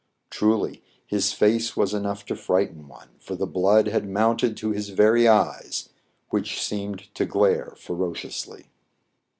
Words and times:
Truly, 0.31 0.81
his 1.05 1.31
face 1.31 1.77
was 1.77 1.93
enough 1.93 2.25
to 2.25 2.35
frighten 2.35 2.87
one; 2.87 3.09
for 3.19 3.35
the 3.35 3.45
blood 3.45 3.85
had 3.89 4.09
mounted 4.09 4.57
to 4.57 4.71
his 4.71 4.89
very 4.89 5.27
eyes, 5.27 5.89
which 6.31 6.59
seemed 6.59 7.13
to 7.13 7.23
glare 7.27 7.75
ferociously. 7.77 8.71